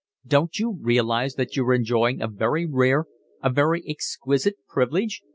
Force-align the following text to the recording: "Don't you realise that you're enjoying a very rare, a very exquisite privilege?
"Don't 0.25 0.57
you 0.57 0.79
realise 0.81 1.35
that 1.35 1.55
you're 1.55 1.75
enjoying 1.75 2.23
a 2.23 2.27
very 2.27 2.65
rare, 2.65 3.05
a 3.43 3.51
very 3.51 3.83
exquisite 3.87 4.55
privilege? 4.67 5.21